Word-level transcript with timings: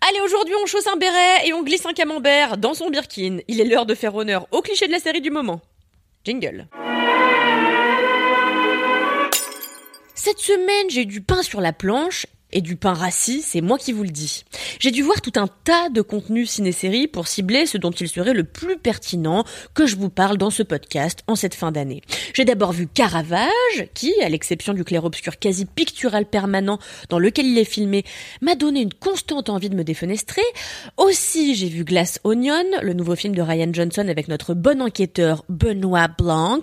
Allez, 0.00 0.20
aujourd'hui, 0.20 0.54
on 0.62 0.66
chausse 0.66 0.86
un 0.86 0.96
béret 0.96 1.46
et 1.46 1.52
on 1.52 1.62
glisse 1.62 1.86
un 1.86 1.92
camembert 1.92 2.56
dans 2.56 2.74
son 2.74 2.90
birkin. 2.90 3.38
Il 3.48 3.60
est 3.60 3.64
l'heure 3.64 3.86
de 3.86 3.94
faire 3.94 4.14
honneur 4.14 4.46
au 4.50 4.62
cliché 4.62 4.86
de 4.86 4.92
la 4.92 4.98
série 4.98 5.20
du 5.20 5.30
moment. 5.30 5.60
Jingle. 6.24 6.66
Cette 10.14 10.38
semaine, 10.38 10.90
j'ai 10.90 11.06
du 11.06 11.22
pain 11.22 11.42
sur 11.42 11.60
la 11.60 11.72
planche 11.72 12.26
et 12.52 12.60
du 12.60 12.76
pain 12.76 12.94
rassis, 12.94 13.42
c'est 13.42 13.60
moi 13.60 13.78
qui 13.78 13.92
vous 13.92 14.02
le 14.02 14.10
dis. 14.10 14.44
J'ai 14.78 14.90
dû 14.90 15.02
voir 15.02 15.20
tout 15.20 15.32
un 15.36 15.48
tas 15.64 15.88
de 15.88 16.02
contenus 16.02 16.50
ciné-séries 16.50 17.06
pour 17.06 17.28
cibler 17.28 17.66
ce 17.66 17.78
dont 17.78 17.90
il 17.90 18.08
serait 18.08 18.34
le 18.34 18.44
plus 18.44 18.78
pertinent 18.78 19.44
que 19.74 19.86
je 19.86 19.96
vous 19.96 20.10
parle 20.10 20.36
dans 20.38 20.50
ce 20.50 20.62
podcast 20.62 21.20
en 21.26 21.36
cette 21.36 21.54
fin 21.54 21.70
d'année. 21.70 22.02
J'ai 22.34 22.44
d'abord 22.44 22.72
vu 22.72 22.86
Caravage, 22.86 23.50
qui, 23.94 24.12
à 24.22 24.28
l'exception 24.28 24.74
du 24.74 24.84
clair-obscur 24.84 25.38
quasi 25.38 25.64
pictural 25.64 26.26
permanent 26.26 26.78
dans 27.08 27.18
lequel 27.18 27.46
il 27.46 27.58
est 27.58 27.64
filmé, 27.64 28.04
m'a 28.40 28.54
donné 28.56 28.80
une 28.80 28.94
constante 28.94 29.48
envie 29.48 29.70
de 29.70 29.76
me 29.76 29.84
défenestrer. 29.84 30.42
Aussi, 30.96 31.54
j'ai 31.54 31.68
vu 31.68 31.84
Glass 31.84 32.18
Onion, 32.24 32.64
le 32.82 32.94
nouveau 32.94 33.14
film 33.14 33.34
de 33.34 33.42
Ryan 33.42 33.70
Johnson 33.72 34.08
avec 34.08 34.28
notre 34.28 34.54
bon 34.54 34.82
enquêteur 34.82 35.44
Benoît 35.48 36.08
Blanc. 36.08 36.62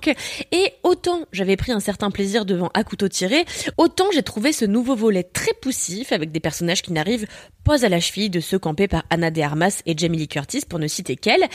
Et 0.52 0.74
autant 0.84 1.22
j'avais 1.32 1.56
pris 1.56 1.72
un 1.72 1.80
certain 1.80 2.12
plaisir 2.12 2.46
devant 2.46 2.70
À 2.74 2.84
couteau 2.84 3.08
tiré, 3.08 3.46
autant 3.78 4.06
j'ai 4.14 4.24
trouvé 4.24 4.52
ce 4.52 4.66
nouveau 4.66 4.96
volet 4.96 5.24
très 5.24 5.54
poussé 5.62 5.77
avec 6.12 6.32
des 6.32 6.40
personnages 6.40 6.82
qui 6.82 6.92
n'arrivent 6.92 7.28
pas 7.64 7.86
à 7.86 7.90
la 7.90 8.00
cheville 8.00 8.30
de 8.30 8.40
ceux 8.40 8.60
campés 8.60 8.88
par 8.88 9.04
Anna 9.10 9.32
de 9.32 9.42
Armas 9.42 9.82
et 9.86 9.98
Jamie 9.98 10.18
Lee 10.18 10.28
Curtis 10.28 10.64
pour 10.68 10.80
ne 10.80 10.88
citer 10.88 11.16
qu'elle. 11.16 11.48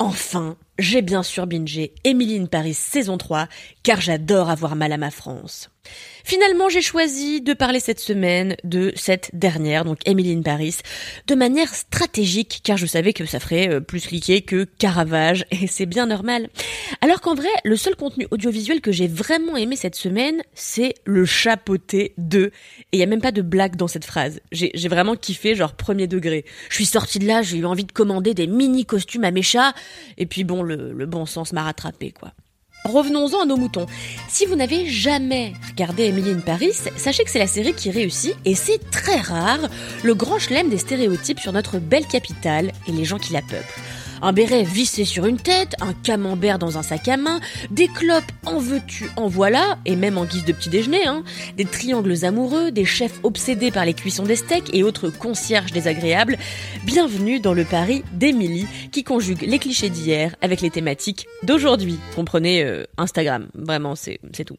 Enfin, 0.00 0.56
j'ai 0.78 1.02
bien 1.02 1.22
sûr 1.22 1.46
bingé 1.46 1.92
Emily 2.04 2.44
Paris 2.46 2.74
saison 2.74 3.18
3 3.18 3.46
car 3.84 4.00
j'adore 4.00 4.50
avoir 4.50 4.74
mal 4.74 4.92
à 4.92 4.96
ma 4.96 5.10
France. 5.10 5.70
Finalement, 6.24 6.68
j'ai 6.68 6.82
choisi 6.82 7.40
de 7.40 7.54
parler 7.54 7.80
cette 7.80 8.00
semaine 8.00 8.56
de 8.62 8.92
cette 8.94 9.30
dernière, 9.32 9.84
donc 9.84 9.98
Emily 10.04 10.32
in 10.32 10.42
Paris, 10.42 10.76
de 11.26 11.34
manière 11.34 11.74
stratégique, 11.74 12.60
car 12.62 12.76
je 12.76 12.86
savais 12.86 13.12
que 13.12 13.24
ça 13.24 13.40
ferait 13.40 13.68
euh, 13.68 13.80
plus 13.80 14.06
cliquer 14.06 14.42
que 14.42 14.64
Caravage, 14.64 15.46
et 15.50 15.66
c'est 15.66 15.86
bien 15.86 16.06
normal. 16.06 16.48
Alors 17.00 17.20
qu'en 17.20 17.34
vrai, 17.34 17.48
le 17.64 17.76
seul 17.76 17.96
contenu 17.96 18.26
audiovisuel 18.30 18.80
que 18.80 18.92
j'ai 18.92 19.08
vraiment 19.08 19.56
aimé 19.56 19.76
cette 19.76 19.96
semaine, 19.96 20.42
c'est 20.54 20.94
le 21.04 21.24
chapeauté 21.24 22.12
de. 22.18 22.52
Et 22.92 22.98
il 22.98 23.00
y 23.00 23.02
a 23.02 23.06
même 23.06 23.22
pas 23.22 23.32
de 23.32 23.42
blague 23.42 23.76
dans 23.76 23.88
cette 23.88 24.04
phrase. 24.04 24.40
J'ai 24.52 24.88
vraiment 24.88 25.16
kiffé, 25.16 25.54
genre 25.54 25.72
premier 25.72 26.06
degré. 26.06 26.44
Je 26.68 26.76
suis 26.76 26.86
sortie 26.86 27.18
de 27.18 27.26
là, 27.26 27.42
j'ai 27.42 27.56
eu 27.56 27.64
envie 27.64 27.84
de 27.84 27.92
commander 27.92 28.34
des 28.34 28.46
mini 28.46 28.84
costumes 28.84 29.24
à 29.24 29.30
mes 29.30 29.42
chats, 29.42 29.72
et 30.18 30.26
puis 30.26 30.44
bon, 30.44 30.62
le, 30.62 31.06
bon 31.06 31.26
sens 31.26 31.52
m'a 31.52 31.62
rattrapé, 31.62 32.12
quoi. 32.12 32.32
Revenons-en 32.84 33.42
à 33.42 33.44
nos 33.44 33.58
moutons. 33.58 33.84
Si 34.28 34.46
vous 34.46 34.56
n'avez 34.56 34.86
jamais 34.86 35.52
regardé 35.68 36.04
Emily 36.04 36.34
Paris, 36.40 36.72
sachez 36.96 37.24
que 37.24 37.30
c'est 37.30 37.38
la 37.38 37.46
série 37.46 37.74
qui 37.74 37.90
réussit, 37.90 38.34
et 38.46 38.54
c'est 38.54 38.90
très 38.90 39.20
rare, 39.20 39.68
le 40.02 40.14
grand 40.14 40.38
chelem 40.38 40.70
des 40.70 40.78
stéréotypes 40.78 41.40
sur 41.40 41.52
notre 41.52 41.78
belle 41.78 42.06
capitale 42.06 42.72
et 42.88 42.92
les 42.92 43.04
gens 43.04 43.18
qui 43.18 43.34
la 43.34 43.42
peuplent 43.42 43.66
un 44.22 44.32
béret 44.32 44.62
vissé 44.62 45.04
sur 45.04 45.26
une 45.26 45.38
tête, 45.38 45.74
un 45.80 45.92
camembert 45.92 46.58
dans 46.58 46.78
un 46.78 46.82
sac 46.82 47.08
à 47.08 47.16
main, 47.16 47.40
des 47.70 47.88
clopes 47.88 48.32
en 48.46 48.58
veux-tu, 48.58 49.06
en 49.16 49.28
voilà, 49.28 49.78
et 49.86 49.96
même 49.96 50.18
en 50.18 50.24
guise 50.24 50.44
de 50.44 50.52
petit 50.52 50.68
déjeuner, 50.68 51.06
hein, 51.06 51.22
des 51.56 51.64
triangles 51.64 52.24
amoureux, 52.24 52.70
des 52.70 52.84
chefs 52.84 53.20
obsédés 53.22 53.70
par 53.70 53.84
les 53.84 53.94
cuissons 53.94 54.24
des 54.24 54.36
steaks 54.36 54.74
et 54.74 54.82
autres 54.82 55.10
concierges 55.10 55.72
désagréables. 55.72 56.38
Bienvenue 56.84 57.40
dans 57.40 57.54
le 57.54 57.64
Paris 57.64 58.04
d'Émilie 58.12 58.66
qui 58.92 59.04
conjugue 59.04 59.42
les 59.42 59.58
clichés 59.58 59.90
d'hier 59.90 60.34
avec 60.40 60.60
les 60.60 60.70
thématiques 60.70 61.26
d'aujourd'hui. 61.42 61.98
Comprenez 62.14 62.62
euh, 62.62 62.84
Instagram, 62.96 63.48
vraiment, 63.54 63.94
c'est 63.94 64.20
tout. 64.44 64.58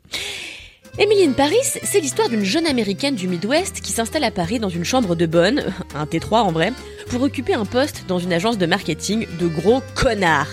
Emily 0.98 1.30
Paris, 1.30 1.56
c'est 1.62 2.02
l'histoire 2.02 2.28
d'une 2.28 2.44
jeune 2.44 2.68
américaine 2.68 3.16
du 3.16 3.30
Midwest 3.30 3.80
qui 3.80 3.94
s'installe 3.94 4.26
à 4.26 4.32
Paris 4.32 4.60
dans 4.60 4.70
une 4.70 4.84
chambre 4.84 5.16
de 5.16 5.26
bonne, 5.26 5.64
un 5.96 6.04
T3 6.04 6.42
en 6.42 6.52
vrai, 6.52 6.74
pour 7.08 7.22
occuper 7.22 7.54
un 7.54 7.66
poste 7.66 8.04
dans 8.10 8.20
une 8.20 8.34
agence 8.34 8.58
de 8.58 8.66
marketing 8.66 9.26
de 9.40 9.48
gros 9.48 9.82
connards. 9.96 10.50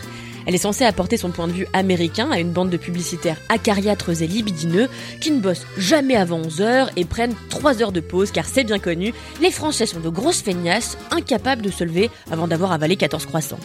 Elle 0.47 0.54
est 0.54 0.59
censée 0.59 0.84
apporter 0.84 1.16
son 1.16 1.31
point 1.31 1.49
de 1.49 1.53
vue 1.53 1.66
américain 1.72 2.31
à 2.31 2.38
une 2.38 2.53
bande 2.53 2.71
de 2.71 2.76
publicitaires 2.76 3.37
acariâtres 3.49 4.22
et 4.22 4.28
libidineux 4.28 4.88
qui 5.21 5.32
ne 5.32 5.41
bossent 5.41 5.66
jamais 5.76 6.16
avant 6.16 6.38
11 6.38 6.60
heures 6.62 6.91
et 6.97 7.05
prennent 7.05 7.34
3 7.50 7.82
heures 7.82 7.93
de 7.93 8.00
pause 8.00 8.31
car 8.31 8.47
c'est 8.47 8.65
bien 8.65 8.78
connu, 8.78 9.12
les 9.43 9.50
Français 9.50 9.87
sont 9.87 10.00
de 10.00 10.09
grosses 10.09 10.41
feignasses, 10.41 10.97
incapables 11.10 11.62
de 11.62 11.70
se 11.70 11.84
lever 11.84 12.10
avant 12.31 12.47
d'avoir 12.47 12.72
avalé 12.72 12.97
14 12.97 13.26
croissants. 13.26 13.60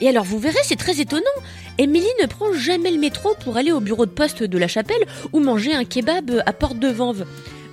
Et 0.00 0.08
alors 0.08 0.24
vous 0.24 0.38
verrez, 0.38 0.58
c'est 0.62 0.76
très 0.76 1.00
étonnant. 1.00 1.24
Émilie 1.78 2.06
ne 2.20 2.26
prend 2.26 2.52
jamais 2.52 2.90
le 2.90 2.98
métro 2.98 3.34
pour 3.42 3.56
aller 3.56 3.72
au 3.72 3.80
bureau 3.80 4.06
de 4.06 4.10
poste 4.10 4.42
de 4.42 4.58
la 4.58 4.68
chapelle 4.68 5.04
ou 5.32 5.40
manger 5.40 5.74
un 5.74 5.84
kebab 5.84 6.42
à 6.46 6.52
Porte 6.52 6.78
de 6.78 6.88
Vanves. 6.88 7.24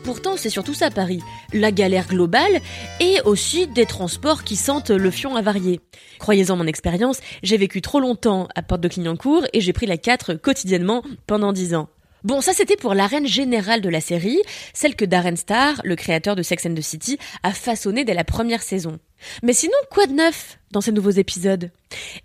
Pourtant, 0.04 0.38
c'est 0.38 0.52
surtout 0.52 0.76
ça 0.76 0.92
Paris. 0.92 1.22
La 1.52 1.72
galère 1.72 2.08
globale 2.08 2.62
et 3.00 3.20
aussi 3.26 3.66
des 3.66 3.88
transports 3.88 4.44
qui 4.44 4.56
sentent 4.56 4.92
le 4.92 5.10
fion 5.10 5.36
avarié. 5.36 5.82
Croyez-en 6.20 6.56
mon 6.56 6.68
expérience, 6.68 7.20
j'ai 7.42 7.58
vécu 7.58 7.82
trop 7.82 8.00
longtemps 8.00 8.48
à 8.54 8.62
Porte 8.62 8.82
de 8.82 8.88
Clignancourt 8.88 9.48
et 9.54 9.62
j'ai 9.62 9.74
pris 9.74 9.88
la 9.88 9.98
4 9.98 10.36
quotidiennement 10.36 11.02
pendant 11.26 11.54
10 11.54 11.74
ans. 11.74 11.90
Bon, 12.26 12.42
ça 12.42 12.54
c'était 12.54 12.76
pour 12.76 12.96
l'arène 12.96 13.28
générale 13.28 13.82
de 13.82 13.90
la 13.90 14.02
série, 14.02 14.42
celle 14.74 14.96
que 14.96 15.06
Darren 15.06 15.36
Star, 15.36 15.80
le 15.84 15.96
créateur 15.96 16.36
de 16.36 16.42
Sex 16.42 16.66
and 16.66 16.74
the 16.74 16.82
City, 16.82 17.20
a 17.44 17.52
façonnée 17.52 18.04
dès 18.04 18.16
la 18.16 18.24
première 18.24 18.64
saison. 18.64 18.98
Mais 19.44 19.54
sinon, 19.54 19.78
quoi 19.92 20.08
de 20.08 20.14
neuf 20.14 20.58
dans 20.72 20.82
ces 20.82 20.92
nouveaux 20.92 21.12
épisodes? 21.12 21.70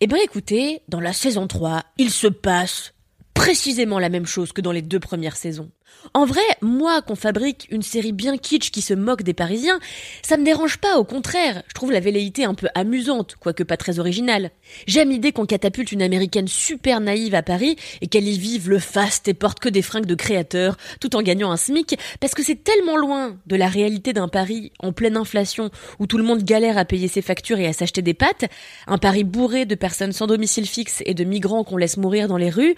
Eh 0.00 0.06
ben 0.06 0.16
écoutez, 0.24 0.80
dans 0.88 1.00
la 1.00 1.12
saison 1.12 1.46
3, 1.46 1.82
il 1.98 2.10
se 2.10 2.28
passe 2.28 2.94
précisément 3.34 3.98
la 3.98 4.08
même 4.08 4.24
chose 4.24 4.52
que 4.52 4.62
dans 4.62 4.72
les 4.72 4.80
deux 4.80 5.00
premières 5.00 5.36
saisons. 5.36 5.70
En 6.14 6.24
vrai, 6.24 6.40
moi, 6.60 7.02
qu'on 7.02 7.14
fabrique 7.14 7.68
une 7.70 7.82
série 7.82 8.12
bien 8.12 8.36
kitsch 8.36 8.70
qui 8.70 8.82
se 8.82 8.94
moque 8.94 9.22
des 9.22 9.34
Parisiens, 9.34 9.78
ça 10.22 10.36
me 10.36 10.44
dérange 10.44 10.78
pas, 10.78 10.98
au 10.98 11.04
contraire. 11.04 11.62
Je 11.68 11.74
trouve 11.74 11.92
la 11.92 12.00
velléité 12.00 12.44
un 12.44 12.54
peu 12.54 12.68
amusante, 12.74 13.36
quoique 13.38 13.62
pas 13.62 13.76
très 13.76 13.98
originale. 13.98 14.50
J'aime 14.86 15.10
l'idée 15.10 15.32
qu'on 15.32 15.46
catapulte 15.46 15.92
une 15.92 16.02
américaine 16.02 16.48
super 16.48 17.00
naïve 17.00 17.34
à 17.34 17.42
Paris 17.42 17.76
et 18.00 18.06
qu'elle 18.06 18.26
y 18.26 18.38
vive 18.38 18.68
le 18.68 18.78
faste 18.78 19.28
et 19.28 19.34
porte 19.34 19.60
que 19.60 19.68
des 19.68 19.82
fringues 19.82 20.06
de 20.06 20.14
créateurs, 20.14 20.76
tout 21.00 21.14
en 21.14 21.22
gagnant 21.22 21.52
un 21.52 21.56
SMIC, 21.56 21.96
parce 22.18 22.34
que 22.34 22.42
c'est 22.42 22.64
tellement 22.64 22.96
loin 22.96 23.36
de 23.46 23.56
la 23.56 23.68
réalité 23.68 24.12
d'un 24.12 24.28
Paris 24.28 24.72
en 24.80 24.92
pleine 24.92 25.16
inflation 25.16 25.70
où 25.98 26.06
tout 26.06 26.18
le 26.18 26.24
monde 26.24 26.42
galère 26.42 26.78
à 26.78 26.84
payer 26.84 27.08
ses 27.08 27.22
factures 27.22 27.58
et 27.58 27.66
à 27.66 27.72
s'acheter 27.72 28.02
des 28.02 28.14
pâtes, 28.14 28.46
un 28.86 28.98
Paris 28.98 29.24
bourré 29.24 29.64
de 29.64 29.74
personnes 29.74 30.12
sans 30.12 30.26
domicile 30.26 30.66
fixe 30.66 31.02
et 31.06 31.14
de 31.14 31.24
migrants 31.24 31.64
qu'on 31.64 31.76
laisse 31.76 31.96
mourir 31.96 32.26
dans 32.26 32.36
les 32.36 32.50
rues, 32.50 32.74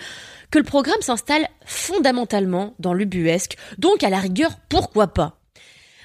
que 0.50 0.58
le 0.58 0.64
programme 0.64 1.00
s'installe 1.00 1.48
fondamentalement 1.64 2.74
dans 2.78 2.92
l'ubuesque, 3.02 3.56
donc 3.78 4.02
à 4.02 4.10
la 4.10 4.18
rigueur, 4.18 4.52
pourquoi 4.68 5.08
pas? 5.08 5.38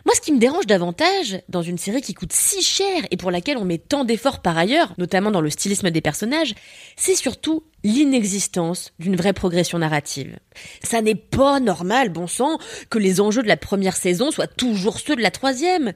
Moi, 0.08 0.16
ce 0.16 0.22
qui 0.22 0.32
me 0.32 0.40
dérange 0.40 0.68
davantage, 0.68 1.42
dans 1.50 1.62
une 1.62 1.78
série 1.78 2.02
qui 2.02 2.14
coûte 2.14 2.32
si 2.32 2.62
cher 2.62 3.04
et 3.12 3.18
pour 3.18 3.30
laquelle 3.30 3.58
on 3.58 3.66
met 3.66 3.78
tant 3.78 4.06
d'efforts 4.06 4.42
par 4.42 4.58
ailleurs, 4.58 4.94
notamment 4.98 5.32
dans 5.32 5.42
le 5.42 5.50
stylisme 5.50 5.92
des 5.92 6.00
personnages, 6.00 6.56
c'est 6.96 7.16
surtout 7.16 7.66
l'inexistence 7.84 8.94
d'une 9.00 9.18
vraie 9.18 9.34
progression 9.34 9.80
narrative. 9.80 10.40
Ça 10.82 11.02
n'est 11.02 11.16
pas 11.16 11.60
normal, 11.60 12.08
bon 12.08 12.26
sang, 12.26 12.58
que 12.90 13.00
les 13.00 13.20
enjeux 13.20 13.44
de 13.44 13.50
la 13.50 13.58
première 13.58 13.98
saison 13.98 14.32
soient 14.32 14.48
toujours 14.48 15.00
ceux 15.00 15.18
de 15.18 15.22
la 15.22 15.30
troisième. 15.30 15.92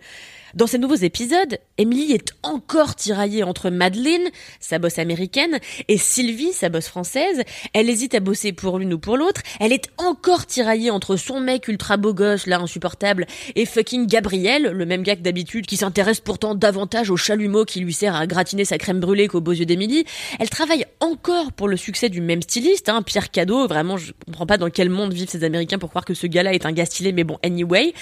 Dans 0.56 0.68
ces 0.68 0.78
nouveaux 0.78 0.96
épisodes, 0.96 1.60
Emily 1.78 2.12
est 2.12 2.34
encore 2.44 2.96
tiraillée 2.96 3.44
entre 3.44 3.70
Madeleine, 3.70 4.30
sa 4.60 4.80
bosse 4.80 5.00
américaine, 5.00 5.60
et 5.88 5.98
Sylvie, 5.98 6.52
sa 6.52 6.70
bosse 6.70 6.88
française. 6.88 7.42
Elle 7.74 7.90
hésite 7.90 8.16
à 8.16 8.20
bosser 8.20 8.52
pour 8.52 8.80
l'une 8.80 8.94
ou 8.94 9.00
pour 9.00 9.18
l'autre. 9.18 9.42
Elle 9.60 9.72
est 9.72 9.90
encore 9.98 10.46
tiraillée 10.46 10.92
entre 10.92 11.16
son 11.16 11.40
mec 11.40 11.68
ultra 11.68 11.98
beau 11.98 12.14
gosse, 12.14 12.48
là 12.48 12.60
insupportable, 12.60 13.28
et 13.56 13.66
fucking 13.66 14.08
Gabriel, 14.08 14.64
le 14.64 14.86
même 14.86 15.04
gars 15.04 15.16
que 15.16 15.22
d'habitude, 15.22 15.66
qui 15.66 15.78
s'intéresse 15.78 16.20
pourtant 16.20 16.54
davantage 16.54 17.10
au 17.10 17.18
chalumeau 17.18 17.66
qui 17.66 17.80
lui 17.80 17.94
sert 17.94 18.16
à 18.16 18.28
gratiner 18.28 18.66
sa 18.66 18.78
crème 18.78 19.00
brûlée 19.00 19.28
qu'aux 19.28 19.42
beaux 19.42 19.54
yeux 19.54 19.66
d'Emily. 19.66 20.06
Elle 20.40 20.50
travaille 20.50 20.86
encore 21.00 21.54
pour 21.54 21.68
le 21.68 21.78
succès 21.78 22.10
du 22.10 22.22
même 22.22 22.42
styliste, 22.42 22.90
hein, 22.90 23.02
Pierre 23.02 23.32
Cadeau. 23.32 23.68
Vraiment, 23.68 23.98
je 23.98 24.12
comprends 24.26 24.46
pas 24.46 24.58
dans 24.58 24.70
quel 24.70 24.90
monde 24.90 25.14
vivent 25.14 25.30
ces 25.30 25.44
Américains 25.44 25.80
pour 25.80 25.90
croire 25.90 26.06
que 26.06 26.14
ce 26.14 26.28
gars-là 26.28 26.54
est 26.54 26.66
un 26.66 26.72
gars 26.72 26.86
stylé, 26.86 27.14
mais 27.14 27.24
bon, 27.24 27.38
anyway. 27.44 27.94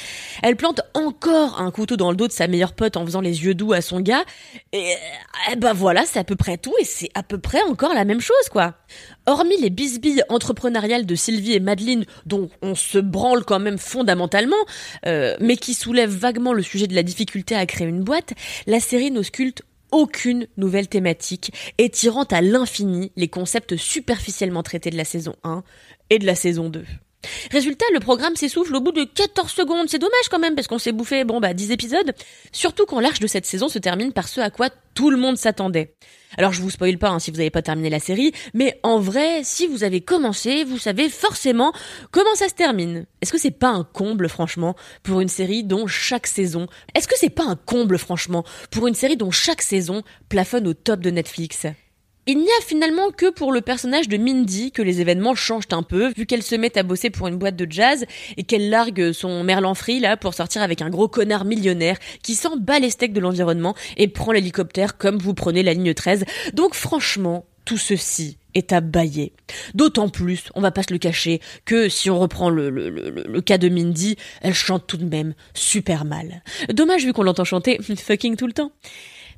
Elle 0.41 0.55
plante 0.55 0.81
encore 0.93 1.61
un 1.61 1.71
couteau 1.71 1.95
dans 1.95 2.09
le 2.09 2.17
dos 2.17 2.27
de 2.27 2.31
sa 2.39 2.47
meilleure 2.47 2.73
pote 2.73 2.95
en 2.95 3.05
faisant 3.05 3.19
les 3.21 3.43
yeux 3.43 3.53
doux 3.53 3.73
à 3.73 3.81
son 3.81 3.99
gars. 3.99 4.23
Et, 4.71 4.93
eh 5.51 5.55
ben 5.57 5.73
voilà, 5.73 6.05
c'est 6.05 6.19
à 6.19 6.23
peu 6.23 6.37
près 6.37 6.57
tout 6.57 6.73
et 6.79 6.85
c'est 6.85 7.09
à 7.13 7.21
peu 7.21 7.37
près 7.37 7.61
encore 7.63 7.93
la 7.93 8.05
même 8.05 8.21
chose, 8.21 8.49
quoi. 8.49 8.75
Hormis 9.25 9.59
les 9.61 9.69
bisbilles 9.69 10.23
entrepreneuriales 10.29 11.05
de 11.05 11.15
Sylvie 11.15 11.53
et 11.53 11.59
Madeleine, 11.59 12.05
dont 12.25 12.49
on 12.61 12.75
se 12.75 12.97
branle 12.97 13.43
quand 13.43 13.59
même 13.59 13.77
fondamentalement, 13.77 14.55
euh, 15.05 15.35
mais 15.41 15.57
qui 15.57 15.73
soulèvent 15.73 16.15
vaguement 16.15 16.53
le 16.53 16.63
sujet 16.63 16.87
de 16.87 16.95
la 16.95 17.03
difficulté 17.03 17.55
à 17.55 17.65
créer 17.65 17.87
une 17.87 18.03
boîte, 18.03 18.33
la 18.67 18.79
série 18.79 19.11
n'ausculte 19.11 19.63
aucune 19.91 20.47
nouvelle 20.55 20.87
thématique, 20.87 21.51
étirant 21.77 22.23
à 22.23 22.41
l'infini 22.41 23.11
les 23.17 23.27
concepts 23.27 23.75
superficiellement 23.75 24.63
traités 24.63 24.91
de 24.91 24.97
la 24.97 25.05
saison 25.05 25.35
1 25.43 25.63
et 26.09 26.19
de 26.19 26.25
la 26.25 26.35
saison 26.35 26.69
2. 26.69 26.85
Résultat, 27.51 27.85
le 27.93 27.99
programme 27.99 28.35
s'essouffle 28.35 28.75
au 28.75 28.81
bout 28.81 28.91
de 28.91 29.03
14 29.03 29.51
secondes. 29.51 29.89
C'est 29.89 29.99
dommage 29.99 30.29
quand 30.29 30.39
même 30.39 30.55
parce 30.55 30.67
qu'on 30.67 30.79
s'est 30.79 30.91
bouffé, 30.91 31.23
bon 31.23 31.39
bah, 31.39 31.53
10 31.53 31.71
épisodes. 31.71 32.13
Surtout 32.51 32.85
quand 32.85 32.99
l'arche 32.99 33.19
de 33.19 33.27
cette 33.27 33.45
saison 33.45 33.67
se 33.67 33.79
termine 33.79 34.13
par 34.13 34.27
ce 34.27 34.39
à 34.39 34.49
quoi 34.49 34.69
tout 34.93 35.09
le 35.09 35.17
monde 35.17 35.37
s'attendait. 35.37 35.95
Alors 36.37 36.53
je 36.53 36.61
vous 36.61 36.69
spoil 36.69 36.97
pas 36.97 37.09
hein, 37.09 37.19
si 37.19 37.31
vous 37.31 37.37
n'avez 37.37 37.49
pas 37.49 37.61
terminé 37.61 37.89
la 37.89 37.99
série, 37.99 38.33
mais 38.53 38.79
en 38.83 38.99
vrai, 38.99 39.41
si 39.43 39.67
vous 39.67 39.83
avez 39.83 40.01
commencé, 40.01 40.63
vous 40.63 40.77
savez 40.77 41.09
forcément 41.09 41.73
comment 42.11 42.35
ça 42.35 42.49
se 42.49 42.53
termine. 42.53 43.05
Est-ce 43.21 43.31
que 43.31 43.39
c'est 43.39 43.51
pas 43.51 43.69
un 43.69 43.83
comble 43.83 44.29
franchement 44.29 44.75
pour 45.03 45.21
une 45.21 45.27
série 45.27 45.63
dont 45.63 45.87
chaque 45.87 46.27
saison 46.27 46.67
Est-ce 46.95 47.07
que 47.07 47.17
c'est 47.17 47.29
pas 47.29 47.45
un 47.45 47.55
comble 47.55 47.97
franchement 47.97 48.45
pour 48.71 48.87
une 48.87 48.93
série 48.93 49.17
dont 49.17 49.31
chaque 49.31 49.61
saison 49.61 50.03
plafonne 50.29 50.67
au 50.67 50.73
top 50.73 50.99
de 50.99 51.09
Netflix? 51.09 51.65
Il 52.27 52.37
n'y 52.37 52.49
a 52.49 52.61
finalement 52.65 53.09
que 53.09 53.31
pour 53.31 53.51
le 53.51 53.61
personnage 53.61 54.07
de 54.07 54.17
Mindy 54.17 54.71
que 54.71 54.81
les 54.81 55.01
événements 55.01 55.35
changent 55.35 55.63
un 55.71 55.83
peu, 55.83 56.11
vu 56.15 56.25
qu'elle 56.25 56.43
se 56.43 56.55
met 56.55 56.77
à 56.77 56.83
bosser 56.83 57.09
pour 57.09 57.27
une 57.27 57.37
boîte 57.37 57.55
de 57.55 57.65
jazz 57.69 58.05
et 58.37 58.43
qu'elle 58.43 58.69
largue 58.69 59.11
son 59.13 59.43
Merlan 59.43 59.73
Free 59.73 59.99
là 59.99 60.15
pour 60.15 60.33
sortir 60.33 60.61
avec 60.61 60.81
un 60.81 60.89
gros 60.89 61.07
connard 61.07 61.45
millionnaire 61.45 61.97
qui 62.21 62.35
s'en 62.35 62.55
bat 62.55 62.79
les 62.79 62.91
steaks 62.91 63.13
de 63.13 63.19
l'environnement 63.19 63.75
et 63.97 64.07
prend 64.07 64.31
l'hélicoptère 64.31 64.97
comme 64.97 65.17
vous 65.17 65.33
prenez 65.33 65.63
la 65.63 65.73
ligne 65.73 65.93
13. 65.93 66.25
Donc 66.53 66.75
franchement, 66.75 67.45
tout 67.65 67.77
ceci 67.77 68.37
est 68.55 68.73
à 68.73 68.81
bailler. 68.81 69.33
D'autant 69.73 70.09
plus, 70.09 70.49
on 70.55 70.61
va 70.61 70.71
pas 70.71 70.83
se 70.83 70.91
le 70.91 70.99
cacher, 70.99 71.39
que 71.65 71.89
si 71.89 72.09
on 72.09 72.19
reprend 72.19 72.49
le, 72.49 73.41
cas 73.41 73.57
de 73.57 73.69
Mindy, 73.69 74.17
elle 74.41 74.53
chante 74.53 74.87
tout 74.87 74.97
de 74.97 75.05
même 75.05 75.33
super 75.53 76.05
mal. 76.05 76.43
Dommage 76.73 77.05
vu 77.05 77.13
qu'on 77.13 77.23
l'entend 77.23 77.43
chanter 77.43 77.79
fucking 77.81 78.35
tout 78.35 78.47
le 78.47 78.53
temps. 78.53 78.71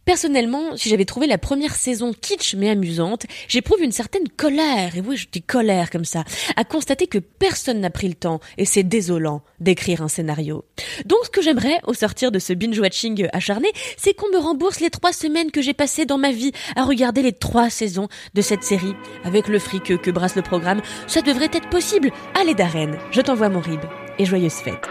Personnellement, 0.05 0.75
si 0.75 0.89
j'avais 0.89 1.05
trouvé 1.05 1.27
la 1.27 1.37
première 1.37 1.75
saison 1.75 2.11
kitsch 2.11 2.55
mais 2.55 2.69
amusante, 2.69 3.25
j'éprouve 3.47 3.81
une 3.81 3.91
certaine 3.91 4.27
colère, 4.29 4.97
et 4.97 5.01
oui, 5.01 5.15
je 5.15 5.27
dis 5.31 5.43
colère 5.43 5.91
comme 5.91 6.05
ça, 6.05 6.23
à 6.55 6.63
constater 6.63 7.05
que 7.05 7.19
personne 7.19 7.79
n'a 7.79 7.91
pris 7.91 8.07
le 8.07 8.15
temps, 8.15 8.39
et 8.57 8.65
c'est 8.65 8.83
désolant, 8.83 9.43
d'écrire 9.59 10.01
un 10.01 10.07
scénario. 10.07 10.65
Donc 11.05 11.19
ce 11.25 11.29
que 11.29 11.41
j'aimerais, 11.41 11.79
au 11.85 11.93
sortir 11.93 12.31
de 12.31 12.39
ce 12.39 12.53
binge-watching 12.53 13.27
acharné, 13.31 13.71
c'est 13.95 14.13
qu'on 14.15 14.29
me 14.29 14.39
rembourse 14.39 14.79
les 14.79 14.89
trois 14.89 15.13
semaines 15.13 15.51
que 15.51 15.61
j'ai 15.61 15.73
passées 15.73 16.05
dans 16.05 16.17
ma 16.17 16.31
vie 16.31 16.51
à 16.75 16.83
regarder 16.83 17.21
les 17.21 17.33
trois 17.33 17.69
saisons 17.69 18.07
de 18.33 18.41
cette 18.41 18.63
série. 18.63 18.95
Avec 19.23 19.47
le 19.47 19.59
fric 19.59 19.97
que 20.01 20.11
brasse 20.11 20.35
le 20.35 20.41
programme, 20.41 20.81
ça 21.07 21.21
devrait 21.21 21.45
être 21.53 21.69
possible. 21.69 22.11
Allez 22.33 22.55
Darren, 22.55 22.97
je 23.11 23.21
t'envoie 23.21 23.49
mon 23.49 23.61
rib, 23.61 23.81
et 24.17 24.25
joyeuse 24.25 24.53
fête. 24.53 24.90